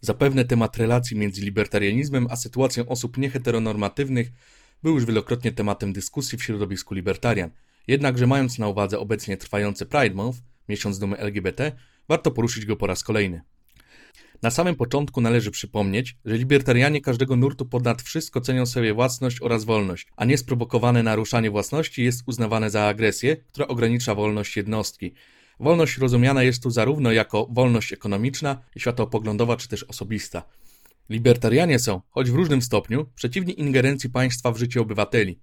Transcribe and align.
Zapewne 0.00 0.44
temat 0.44 0.76
relacji 0.76 1.16
między 1.16 1.42
libertarianizmem 1.42 2.26
a 2.30 2.36
sytuacją 2.36 2.88
osób 2.88 3.18
nieheteronormatywnych 3.18 4.30
był 4.82 4.94
już 4.94 5.04
wielokrotnie 5.04 5.52
tematem 5.52 5.92
dyskusji 5.92 6.38
w 6.38 6.44
środowisku 6.44 6.94
libertarian. 6.94 7.50
Jednakże 7.86 8.26
mając 8.26 8.58
na 8.58 8.68
uwadze 8.68 8.98
obecnie 8.98 9.36
trwający 9.36 9.86
Pride 9.86 10.14
Month, 10.14 10.38
miesiąc 10.68 10.98
dumy 10.98 11.16
LGBT, 11.16 11.72
warto 12.08 12.30
poruszyć 12.30 12.66
go 12.66 12.76
po 12.76 12.86
raz 12.86 13.04
kolejny. 13.04 13.42
Na 14.42 14.50
samym 14.50 14.74
początku 14.74 15.20
należy 15.20 15.50
przypomnieć, 15.50 16.16
że 16.24 16.36
libertarianie 16.36 17.00
każdego 17.00 17.36
nurtu 17.36 17.66
ponad 17.66 18.02
wszystko 18.02 18.40
cenią 18.40 18.66
sobie 18.66 18.94
własność 18.94 19.42
oraz 19.42 19.64
wolność, 19.64 20.06
a 20.16 20.24
niesprowokowane 20.24 21.02
naruszanie 21.02 21.50
własności 21.50 22.04
jest 22.04 22.22
uznawane 22.26 22.70
za 22.70 22.84
agresję, 22.84 23.36
która 23.36 23.66
ogranicza 23.66 24.14
wolność 24.14 24.56
jednostki. 24.56 25.14
Wolność 25.60 25.98
rozumiana 25.98 26.42
jest 26.42 26.62
tu 26.62 26.70
zarówno 26.70 27.12
jako 27.12 27.46
wolność 27.50 27.92
ekonomiczna, 27.92 28.62
światopoglądowa 28.78 29.56
czy 29.56 29.68
też 29.68 29.82
osobista. 29.82 30.42
Libertarianie 31.10 31.78
są, 31.78 32.00
choć 32.10 32.30
w 32.30 32.34
różnym 32.34 32.62
stopniu, 32.62 33.06
przeciwni 33.14 33.60
ingerencji 33.60 34.10
państwa 34.10 34.52
w 34.52 34.58
życie 34.58 34.80
obywateli. 34.80 35.38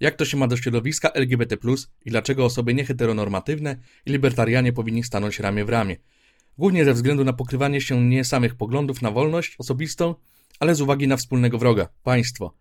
Jak 0.00 0.16
to 0.16 0.24
się 0.24 0.36
ma 0.36 0.46
do 0.46 0.56
środowiska 0.56 1.10
LGBT, 1.10 1.56
i 2.04 2.10
dlaczego 2.10 2.44
osoby 2.44 2.74
nieheteronormatywne 2.74 3.76
i 4.06 4.12
libertarianie 4.12 4.72
powinni 4.72 5.02
stanąć 5.02 5.40
ramię 5.40 5.64
w 5.64 5.68
ramię? 5.68 5.96
Głównie 6.58 6.84
ze 6.84 6.94
względu 6.94 7.24
na 7.24 7.32
pokrywanie 7.32 7.80
się 7.80 8.04
nie 8.04 8.24
samych 8.24 8.54
poglądów 8.54 9.02
na 9.02 9.10
wolność 9.10 9.56
osobistą, 9.58 10.14
ale 10.60 10.74
z 10.74 10.80
uwagi 10.80 11.08
na 11.08 11.16
wspólnego 11.16 11.58
wroga 11.58 11.88
państwo. 12.02 12.54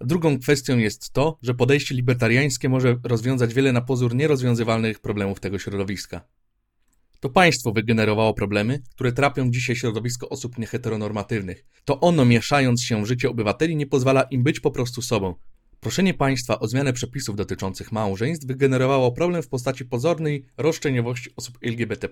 Drugą 0.00 0.38
kwestią 0.38 0.78
jest 0.78 1.12
to, 1.12 1.38
że 1.42 1.54
podejście 1.54 1.94
libertariańskie 1.94 2.68
może 2.68 2.96
rozwiązać 3.04 3.54
wiele 3.54 3.72
na 3.72 3.80
pozór 3.80 4.14
nierozwiązywalnych 4.14 5.00
problemów 5.00 5.40
tego 5.40 5.58
środowiska. 5.58 6.20
To 7.20 7.30
państwo 7.30 7.72
wygenerowało 7.72 8.34
problemy, 8.34 8.82
które 8.90 9.12
trapią 9.12 9.50
dzisiaj 9.50 9.76
środowisko 9.76 10.28
osób 10.28 10.58
nieheteronormatywnych. 10.58 11.64
To 11.84 12.00
ono, 12.00 12.24
mieszając 12.24 12.82
się 12.82 13.02
w 13.02 13.06
życie 13.06 13.30
obywateli, 13.30 13.76
nie 13.76 13.86
pozwala 13.86 14.22
im 14.22 14.42
być 14.42 14.60
po 14.60 14.70
prostu 14.70 15.02
sobą. 15.02 15.34
Proszenie 15.80 16.14
państwa 16.14 16.58
o 16.58 16.68
zmianę 16.68 16.92
przepisów 16.92 17.36
dotyczących 17.36 17.92
małżeństw 17.92 18.46
wygenerowało 18.46 19.12
problem 19.12 19.42
w 19.42 19.48
postaci 19.48 19.84
pozornej 19.84 20.44
roszczeniowości 20.56 21.30
osób 21.36 21.58
LGBT 21.62 22.08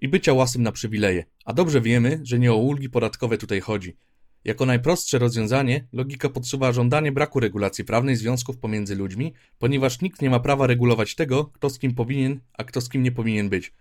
i 0.00 0.08
bycia 0.08 0.32
łasym 0.32 0.62
na 0.62 0.72
przywileje. 0.72 1.24
A 1.44 1.52
dobrze 1.52 1.80
wiemy, 1.80 2.20
że 2.22 2.38
nie 2.38 2.52
o 2.52 2.56
ulgi 2.56 2.90
podatkowe 2.90 3.38
tutaj 3.38 3.60
chodzi. 3.60 3.96
Jako 4.44 4.66
najprostsze 4.66 5.18
rozwiązanie 5.18 5.88
logika 5.92 6.28
podsuwa 6.28 6.72
żądanie 6.72 7.12
braku 7.12 7.40
regulacji 7.40 7.84
prawnej 7.84 8.16
związków 8.16 8.58
pomiędzy 8.58 8.96
ludźmi, 8.96 9.34
ponieważ 9.58 10.00
nikt 10.00 10.22
nie 10.22 10.30
ma 10.30 10.40
prawa 10.40 10.66
regulować 10.66 11.14
tego, 11.14 11.44
kto 11.44 11.70
z 11.70 11.78
kim 11.78 11.94
powinien, 11.94 12.40
a 12.52 12.64
kto 12.64 12.80
z 12.80 12.88
kim 12.88 13.02
nie 13.02 13.12
powinien 13.12 13.48
być. 13.48 13.72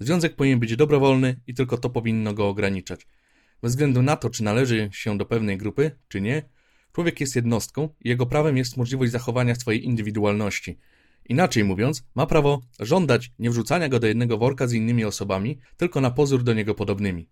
Związek 0.00 0.36
powinien 0.36 0.58
być 0.58 0.76
dobrowolny 0.76 1.40
i 1.46 1.54
tylko 1.54 1.78
to 1.78 1.90
powinno 1.90 2.34
go 2.34 2.48
ograniczać. 2.48 3.06
Bez 3.62 3.72
względu 3.72 4.02
na 4.02 4.16
to, 4.16 4.30
czy 4.30 4.44
należy 4.44 4.88
się 4.92 5.18
do 5.18 5.26
pewnej 5.26 5.58
grupy, 5.58 5.90
czy 6.08 6.20
nie, 6.20 6.42
człowiek 6.92 7.20
jest 7.20 7.36
jednostką 7.36 7.88
i 8.00 8.08
jego 8.08 8.26
prawem 8.26 8.56
jest 8.56 8.76
możliwość 8.76 9.12
zachowania 9.12 9.54
swojej 9.54 9.84
indywidualności. 9.84 10.78
Inaczej 11.28 11.64
mówiąc, 11.64 12.04
ma 12.14 12.26
prawo 12.26 12.60
żądać 12.80 13.32
nie 13.38 13.50
wrzucania 13.50 13.88
go 13.88 14.00
do 14.00 14.06
jednego 14.06 14.38
worka 14.38 14.66
z 14.66 14.72
innymi 14.72 15.04
osobami, 15.04 15.58
tylko 15.76 16.00
na 16.00 16.10
pozór 16.10 16.42
do 16.42 16.54
niego 16.54 16.74
podobnymi. 16.74 17.28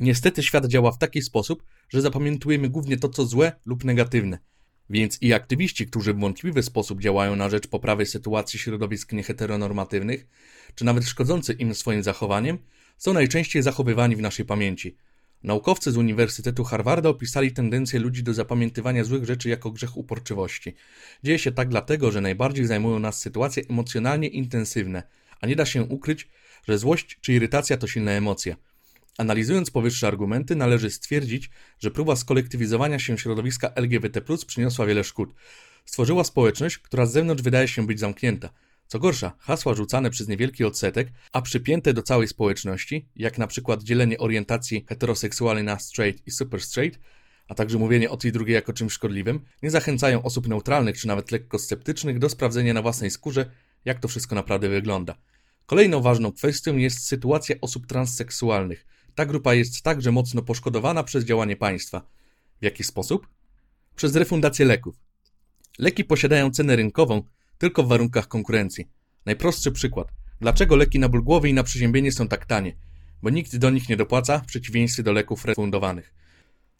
Niestety 0.00 0.42
świat 0.42 0.66
działa 0.66 0.92
w 0.92 0.98
taki 0.98 1.22
sposób, 1.22 1.64
że 1.88 2.00
zapamiętujemy 2.00 2.68
głównie 2.68 2.96
to, 2.96 3.08
co 3.08 3.26
złe 3.26 3.52
lub 3.66 3.84
negatywne. 3.84 4.38
Więc 4.90 5.22
i 5.22 5.32
aktywiści, 5.32 5.86
którzy 5.86 6.14
w 6.14 6.20
wątpliwy 6.20 6.62
sposób 6.62 7.00
działają 7.00 7.36
na 7.36 7.48
rzecz 7.48 7.66
poprawy 7.66 8.06
sytuacji 8.06 8.58
środowisk 8.58 9.12
nieheteronormatywnych, 9.12 10.26
czy 10.74 10.84
nawet 10.84 11.04
szkodzący 11.04 11.52
im 11.52 11.74
swoim 11.74 12.02
zachowaniem, 12.02 12.58
są 12.98 13.12
najczęściej 13.12 13.62
zachowywani 13.62 14.16
w 14.16 14.20
naszej 14.20 14.44
pamięci. 14.46 14.96
Naukowcy 15.42 15.92
z 15.92 15.96
Uniwersytetu 15.96 16.64
Harvarda 16.64 17.08
opisali 17.08 17.52
tendencję 17.52 18.00
ludzi 18.00 18.22
do 18.22 18.34
zapamiętywania 18.34 19.04
złych 19.04 19.24
rzeczy 19.24 19.48
jako 19.48 19.70
grzech 19.70 19.96
uporczywości. 19.96 20.74
Dzieje 21.24 21.38
się 21.38 21.52
tak 21.52 21.68
dlatego, 21.68 22.12
że 22.12 22.20
najbardziej 22.20 22.66
zajmują 22.66 22.98
nas 22.98 23.20
sytuacje 23.20 23.62
emocjonalnie 23.70 24.28
intensywne, 24.28 25.02
a 25.40 25.46
nie 25.46 25.56
da 25.56 25.66
się 25.66 25.82
ukryć, 25.82 26.28
że 26.68 26.78
złość 26.78 27.18
czy 27.20 27.32
irytacja 27.32 27.76
to 27.76 27.86
silna 27.86 28.12
emocja. 28.12 28.56
Analizując 29.18 29.70
powyższe 29.70 30.06
argumenty, 30.06 30.56
należy 30.56 30.90
stwierdzić, 30.90 31.50
że 31.78 31.90
próba 31.90 32.16
skolektywizowania 32.16 32.98
się 32.98 33.18
środowiska 33.18 33.72
LGBT 33.74 34.20
przyniosła 34.46 34.86
wiele 34.86 35.04
szkód. 35.04 35.34
Stworzyła 35.84 36.24
społeczność, 36.24 36.78
która 36.78 37.06
z 37.06 37.12
zewnątrz 37.12 37.42
wydaje 37.42 37.68
się 37.68 37.86
być 37.86 38.00
zamknięta. 38.00 38.50
Co 38.86 38.98
gorsza, 38.98 39.32
hasła 39.38 39.74
rzucane 39.74 40.10
przez 40.10 40.28
niewielki 40.28 40.64
odsetek, 40.64 41.08
a 41.32 41.42
przypięte 41.42 41.92
do 41.92 42.02
całej 42.02 42.28
społeczności, 42.28 43.08
jak 43.16 43.38
na 43.38 43.46
przykład 43.46 43.82
dzielenie 43.82 44.18
orientacji 44.18 44.84
heteroseksualnej 44.88 45.64
na 45.64 45.78
straight 45.78 46.26
i 46.26 46.30
super 46.30 46.62
straight, 46.62 47.00
a 47.48 47.54
także 47.54 47.78
mówienie 47.78 48.10
o 48.10 48.16
tej 48.16 48.32
drugiej 48.32 48.54
jako 48.54 48.72
czymś 48.72 48.92
szkodliwym, 48.92 49.40
nie 49.62 49.70
zachęcają 49.70 50.22
osób 50.22 50.48
neutralnych 50.48 50.98
czy 50.98 51.06
nawet 51.06 51.30
lekko 51.30 51.58
sceptycznych 51.58 52.18
do 52.18 52.28
sprawdzenia 52.28 52.74
na 52.74 52.82
własnej 52.82 53.10
skórze, 53.10 53.50
jak 53.84 54.00
to 54.00 54.08
wszystko 54.08 54.34
naprawdę 54.34 54.68
wygląda. 54.68 55.14
Kolejną 55.68 56.00
ważną 56.00 56.32
kwestią 56.32 56.76
jest 56.76 57.06
sytuacja 57.06 57.56
osób 57.60 57.86
transseksualnych– 57.86 58.86
ta 59.18 59.26
grupa 59.26 59.54
jest 59.54 59.82
także 59.82 60.12
mocno 60.12 60.42
poszkodowana 60.42 61.04
przez 61.04 61.24
działanie 61.24 61.56
państwa. 61.56 62.02
W 62.60 62.64
jaki 62.64 62.84
sposób? 62.84 63.28
Przez 63.96 64.16
refundację 64.16 64.66
leków. 64.66 64.94
Leki 65.78 66.04
posiadają 66.04 66.50
cenę 66.50 66.76
rynkową 66.76 67.22
tylko 67.58 67.82
w 67.82 67.88
warunkach 67.88 68.28
konkurencji. 68.28 68.88
Najprostszy 69.26 69.72
przykład. 69.72 70.08
Dlaczego 70.40 70.76
leki 70.76 70.98
na 70.98 71.08
ból 71.08 71.22
głowy 71.22 71.48
i 71.48 71.54
na 71.54 71.62
przeziębienie 71.62 72.12
są 72.12 72.28
tak 72.28 72.46
tanie? 72.46 72.76
Bo 73.22 73.30
nikt 73.30 73.56
do 73.56 73.70
nich 73.70 73.88
nie 73.88 73.96
dopłaca 73.96 74.38
w 74.38 74.46
przeciwieństwie 74.46 75.02
do 75.02 75.12
leków 75.12 75.44
refundowanych. 75.44 76.14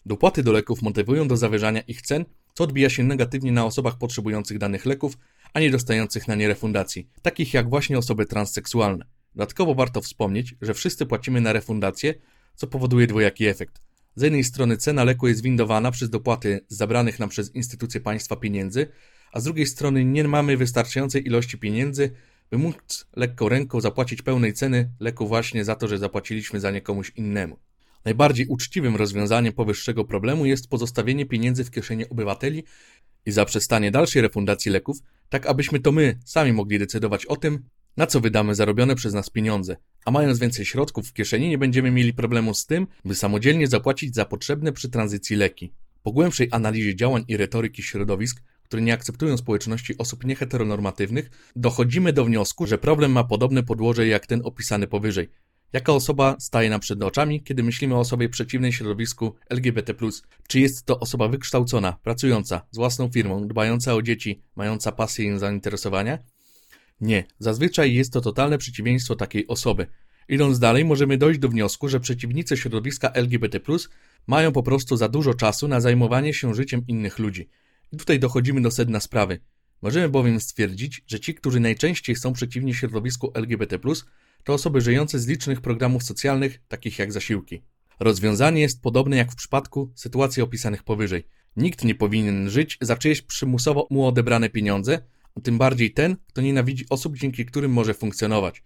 Dopłaty 0.05 0.43
do 0.43 0.51
leków 0.51 0.81
motywują 0.81 1.27
do 1.27 1.37
zawyżania 1.37 1.81
ich 1.81 2.01
cen, 2.01 2.25
co 2.53 2.63
odbija 2.63 2.89
się 2.89 3.03
negatywnie 3.03 3.51
na 3.51 3.65
osobach 3.65 3.97
potrzebujących 3.97 4.57
danych 4.57 4.85
leków, 4.85 5.17
a 5.53 5.59
nie 5.59 5.71
dostających 5.71 6.27
na 6.27 6.35
nie 6.35 6.47
refundacji, 6.47 7.09
takich 7.21 7.53
jak 7.53 7.69
właśnie 7.69 7.97
osoby 7.97 8.25
transseksualne. 8.25 9.05
Dodatkowo 9.35 9.75
warto 9.75 10.01
wspomnieć, 10.01 10.55
że 10.61 10.73
wszyscy 10.73 11.05
płacimy 11.05 11.41
na 11.41 11.53
refundację, 11.53 12.13
co 12.55 12.67
powoduje 12.67 13.07
dwojaki 13.07 13.45
efekt. 13.45 13.81
Z 14.15 14.21
jednej 14.21 14.43
strony 14.43 14.77
cena 14.77 15.03
leku 15.03 15.27
jest 15.27 15.41
windowana 15.41 15.91
przez 15.91 16.09
dopłaty 16.09 16.65
zabranych 16.67 17.19
nam 17.19 17.29
przez 17.29 17.55
instytucje 17.55 18.01
państwa 18.01 18.35
pieniędzy, 18.35 18.87
a 19.31 19.39
z 19.39 19.43
drugiej 19.43 19.65
strony 19.65 20.05
nie 20.05 20.23
mamy 20.23 20.57
wystarczającej 20.57 21.27
ilości 21.27 21.57
pieniędzy, 21.57 22.11
by 22.51 22.57
móc 22.57 23.07
lekką 23.15 23.49
ręką 23.49 23.81
zapłacić 23.81 24.21
pełnej 24.21 24.53
ceny 24.53 24.89
leku 24.99 25.27
właśnie 25.27 25.65
za 25.65 25.75
to, 25.75 25.87
że 25.87 25.97
zapłaciliśmy 25.97 26.59
za 26.59 26.71
nie 26.71 26.81
komuś 26.81 27.11
innemu. 27.15 27.59
Najbardziej 28.05 28.47
uczciwym 28.47 28.95
rozwiązaniem 28.95 29.53
powyższego 29.53 30.05
problemu 30.05 30.45
jest 30.45 30.69
pozostawienie 30.69 31.25
pieniędzy 31.25 31.63
w 31.63 31.71
kieszeni 31.71 32.09
obywateli 32.09 32.63
i 33.25 33.31
zaprzestanie 33.31 33.91
dalszej 33.91 34.21
refundacji 34.21 34.71
leków, 34.71 34.97
tak 35.29 35.45
abyśmy 35.45 35.79
to 35.79 35.91
my 35.91 36.19
sami 36.25 36.53
mogli 36.53 36.79
decydować 36.79 37.25
o 37.25 37.35
tym, 37.35 37.63
na 37.97 38.07
co 38.07 38.19
wydamy 38.19 38.55
zarobione 38.55 38.95
przez 38.95 39.13
nas 39.13 39.29
pieniądze, 39.29 39.77
a 40.05 40.11
mając 40.11 40.39
więcej 40.39 40.65
środków 40.65 41.09
w 41.09 41.13
kieszeni 41.13 41.49
nie 41.49 41.57
będziemy 41.57 41.91
mieli 41.91 42.13
problemu 42.13 42.53
z 42.53 42.65
tym, 42.65 42.87
by 43.05 43.15
samodzielnie 43.15 43.67
zapłacić 43.67 44.15
za 44.15 44.25
potrzebne 44.25 44.73
przy 44.73 44.89
tranzycji 44.89 45.35
leki. 45.35 45.73
Po 46.03 46.11
głębszej 46.11 46.47
analizie 46.51 46.95
działań 46.95 47.25
i 47.27 47.37
retoryki 47.37 47.83
środowisk, 47.83 48.41
które 48.63 48.81
nie 48.81 48.93
akceptują 48.93 49.37
społeczności 49.37 49.97
osób 49.97 50.23
nieheteronormatywnych, 50.23 51.29
dochodzimy 51.55 52.13
do 52.13 52.25
wniosku, 52.25 52.67
że 52.67 52.77
problem 52.77 53.11
ma 53.11 53.23
podobne 53.23 53.63
podłoże 53.63 54.07
jak 54.07 54.27
ten 54.27 54.41
opisany 54.43 54.87
powyżej. 54.87 55.29
Jaka 55.73 55.93
osoba 55.93 56.35
staje 56.39 56.69
nam 56.69 56.79
przed 56.79 57.03
oczami, 57.03 57.43
kiedy 57.43 57.63
myślimy 57.63 57.95
o 57.95 57.99
osobie 57.99 58.29
przeciwnej 58.29 58.73
środowisku 58.73 59.35
LGBT? 59.49 59.93
Czy 60.47 60.59
jest 60.59 60.85
to 60.85 60.99
osoba 60.99 61.27
wykształcona, 61.27 61.97
pracująca, 62.03 62.61
z 62.71 62.77
własną 62.77 63.09
firmą, 63.09 63.47
dbająca 63.47 63.95
o 63.95 64.01
dzieci, 64.01 64.41
mająca 64.55 64.91
pasję 64.91 65.35
i 65.35 65.39
zainteresowania? 65.39 66.19
Nie, 67.01 67.23
zazwyczaj 67.39 67.93
jest 67.93 68.13
to 68.13 68.21
totalne 68.21 68.57
przeciwieństwo 68.57 69.15
takiej 69.15 69.47
osoby. 69.47 69.87
Idąc 70.29 70.59
dalej, 70.59 70.85
możemy 70.85 71.17
dojść 71.17 71.39
do 71.39 71.49
wniosku, 71.49 71.89
że 71.89 71.99
przeciwnicy 71.99 72.57
środowiska 72.57 73.11
LGBT 73.11 73.59
mają 74.27 74.51
po 74.51 74.63
prostu 74.63 74.97
za 74.97 75.09
dużo 75.09 75.33
czasu 75.33 75.67
na 75.67 75.81
zajmowanie 75.81 76.33
się 76.33 76.55
życiem 76.55 76.83
innych 76.87 77.19
ludzi. 77.19 77.49
I 77.91 77.97
tutaj 77.97 78.19
dochodzimy 78.19 78.61
do 78.61 78.71
sedna 78.71 78.99
sprawy. 78.99 79.39
Możemy 79.81 80.09
bowiem 80.09 80.39
stwierdzić, 80.39 81.03
że 81.07 81.19
ci, 81.19 81.35
którzy 81.35 81.59
najczęściej 81.59 82.15
są 82.15 82.33
przeciwni 82.33 82.73
środowisku 82.73 83.31
LGBT, 83.33 83.79
to 84.43 84.53
osoby 84.53 84.81
żyjące 84.81 85.19
z 85.19 85.27
licznych 85.27 85.61
programów 85.61 86.03
socjalnych, 86.03 86.59
takich 86.67 86.99
jak 86.99 87.11
zasiłki. 87.11 87.61
Rozwiązanie 87.99 88.61
jest 88.61 88.81
podobne 88.81 89.17
jak 89.17 89.31
w 89.31 89.35
przypadku 89.35 89.91
sytuacji 89.95 90.43
opisanych 90.43 90.83
powyżej. 90.83 91.23
Nikt 91.55 91.83
nie 91.83 91.95
powinien 91.95 92.49
żyć 92.49 92.77
za 92.81 92.97
czyjeś 92.97 93.21
przymusowo 93.21 93.87
mu 93.89 94.05
odebrane 94.05 94.49
pieniądze, 94.49 95.01
a 95.37 95.41
tym 95.41 95.57
bardziej 95.57 95.93
ten, 95.93 96.17
kto 96.27 96.41
nienawidzi 96.41 96.85
osób, 96.89 97.17
dzięki 97.17 97.45
którym 97.45 97.71
może 97.71 97.93
funkcjonować. 97.93 98.63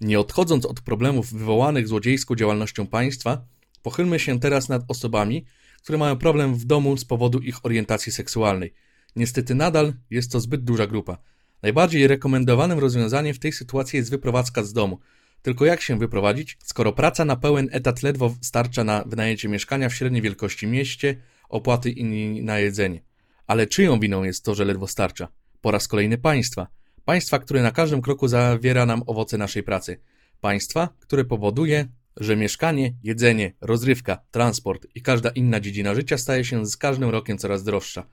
Nie 0.00 0.20
odchodząc 0.20 0.66
od 0.66 0.80
problemów 0.80 1.32
wywołanych 1.32 1.88
złodziejską 1.88 2.36
działalnością 2.36 2.86
państwa, 2.86 3.44
pochylmy 3.82 4.18
się 4.18 4.40
teraz 4.40 4.68
nad 4.68 4.82
osobami, 4.88 5.44
które 5.82 5.98
mają 5.98 6.18
problem 6.18 6.54
w 6.54 6.64
domu 6.64 6.96
z 6.96 7.04
powodu 7.04 7.38
ich 7.38 7.64
orientacji 7.64 8.12
seksualnej. 8.12 8.74
Niestety 9.16 9.54
nadal 9.54 9.92
jest 10.10 10.32
to 10.32 10.40
zbyt 10.40 10.64
duża 10.64 10.86
grupa. 10.86 11.18
Najbardziej 11.62 12.06
rekomendowanym 12.06 12.78
rozwiązaniem 12.78 13.34
w 13.34 13.38
tej 13.38 13.52
sytuacji 13.52 13.96
jest 13.96 14.10
wyprowadzka 14.10 14.62
z 14.62 14.72
domu. 14.72 14.98
Tylko 15.42 15.64
jak 15.64 15.80
się 15.80 15.98
wyprowadzić, 15.98 16.58
skoro 16.64 16.92
praca 16.92 17.24
na 17.24 17.36
pełen 17.36 17.68
etat 17.72 18.02
ledwo 18.02 18.34
starcza 18.40 18.84
na 18.84 19.04
wynajęcie 19.06 19.48
mieszkania 19.48 19.88
w 19.88 19.94
średniej 19.94 20.22
wielkości 20.22 20.66
mieście, 20.66 21.16
opłaty 21.48 21.90
i 21.90 22.42
na 22.42 22.58
jedzenie? 22.58 23.02
Ale 23.46 23.66
czyją 23.66 24.00
winą 24.00 24.22
jest 24.24 24.44
to, 24.44 24.54
że 24.54 24.64
ledwo 24.64 24.86
starcza? 24.86 25.28
Po 25.60 25.70
raz 25.70 25.88
kolejny 25.88 26.18
państwa. 26.18 26.66
Państwa, 27.04 27.38
które 27.38 27.62
na 27.62 27.70
każdym 27.70 28.02
kroku 28.02 28.28
zawiera 28.28 28.86
nam 28.86 29.02
owoce 29.06 29.38
naszej 29.38 29.62
pracy. 29.62 30.00
Państwa, 30.40 30.88
które 31.00 31.24
powoduje, 31.24 31.88
że 32.16 32.36
mieszkanie, 32.36 32.94
jedzenie, 33.02 33.52
rozrywka, 33.60 34.18
transport 34.30 34.86
i 34.94 35.02
każda 35.02 35.30
inna 35.30 35.60
dziedzina 35.60 35.94
życia 35.94 36.18
staje 36.18 36.44
się 36.44 36.66
z 36.66 36.76
każdym 36.76 37.10
rokiem 37.10 37.38
coraz 37.38 37.64
droższa. 37.64 38.06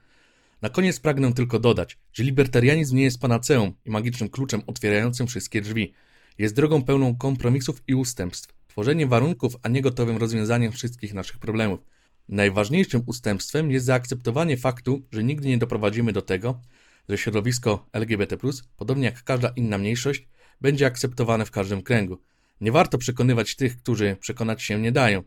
Na 0.62 0.68
koniec 0.68 1.00
pragnę 1.00 1.32
tylko 1.32 1.58
dodać, 1.58 1.98
że 2.12 2.24
libertarianizm 2.24 2.96
nie 2.96 3.02
jest 3.02 3.20
panaceum 3.20 3.72
i 3.84 3.90
magicznym 3.90 4.28
kluczem 4.28 4.62
otwierającym 4.66 5.26
wszystkie 5.26 5.60
drzwi. 5.60 5.92
Jest 6.38 6.54
drogą 6.54 6.82
pełną 6.82 7.16
kompromisów 7.16 7.82
i 7.88 7.94
ustępstw, 7.94 8.54
tworzeniem 8.68 9.08
warunków, 9.08 9.56
a 9.62 9.68
nie 9.68 9.82
gotowym 9.82 10.16
rozwiązaniem 10.16 10.72
wszystkich 10.72 11.14
naszych 11.14 11.38
problemów. 11.38 11.80
Najważniejszym 12.28 13.02
ustępstwem 13.06 13.70
jest 13.70 13.86
zaakceptowanie 13.86 14.56
faktu, 14.56 15.02
że 15.12 15.24
nigdy 15.24 15.48
nie 15.48 15.58
doprowadzimy 15.58 16.12
do 16.12 16.22
tego, 16.22 16.60
że 17.08 17.18
środowisko 17.18 17.86
LGBT, 17.92 18.36
podobnie 18.76 19.04
jak 19.04 19.24
każda 19.24 19.48
inna 19.48 19.78
mniejszość, 19.78 20.28
będzie 20.60 20.86
akceptowane 20.86 21.44
w 21.44 21.50
każdym 21.50 21.82
kręgu. 21.82 22.18
Nie 22.60 22.72
warto 22.72 22.98
przekonywać 22.98 23.56
tych, 23.56 23.76
którzy 23.76 24.16
przekonać 24.20 24.62
się 24.62 24.80
nie 24.80 24.92
dają, 24.92 25.22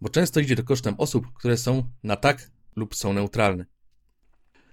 bo 0.00 0.08
często 0.08 0.40
idzie 0.40 0.56
to 0.56 0.62
kosztem 0.62 0.94
osób, 0.98 1.32
które 1.34 1.56
są 1.56 1.90
na 2.02 2.16
tak 2.16 2.50
lub 2.76 2.94
są 2.94 3.12
neutralne. 3.12 3.73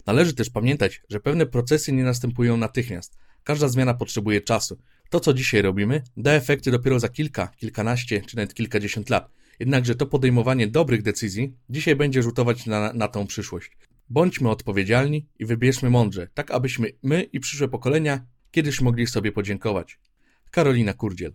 Należy 0.05 0.33
też 0.33 0.49
pamiętać, 0.49 1.01
że 1.09 1.19
pewne 1.19 1.45
procesy 1.45 1.91
nie 1.91 2.03
następują 2.03 2.57
natychmiast. 2.57 3.17
Każda 3.43 3.67
zmiana 3.67 3.93
potrzebuje 3.93 4.41
czasu. 4.41 4.81
To, 5.09 5.19
co 5.19 5.33
dzisiaj 5.33 5.61
robimy, 5.61 6.03
da 6.17 6.31
efekty 6.31 6.71
dopiero 6.71 6.99
za 6.99 7.09
kilka, 7.09 7.47
kilkanaście 7.47 8.21
czy 8.21 8.35
nawet 8.35 8.53
kilkadziesiąt 8.53 9.09
lat. 9.09 9.29
Jednakże 9.59 9.95
to 9.95 10.05
podejmowanie 10.05 10.67
dobrych 10.67 11.01
decyzji 11.01 11.53
dzisiaj 11.69 11.95
będzie 11.95 12.23
rzutować 12.23 12.65
na, 12.65 12.93
na 12.93 13.07
tą 13.07 13.27
przyszłość. 13.27 13.77
Bądźmy 14.09 14.49
odpowiedzialni 14.49 15.27
i 15.39 15.45
wybierzmy 15.45 15.89
mądrze, 15.89 16.27
tak 16.33 16.51
abyśmy 16.51 16.91
my 17.03 17.23
i 17.23 17.39
przyszłe 17.39 17.67
pokolenia 17.67 18.25
kiedyś 18.51 18.81
mogli 18.81 19.07
sobie 19.07 19.31
podziękować. 19.31 19.99
Karolina 20.51 20.93
Kurdziel 20.93 21.33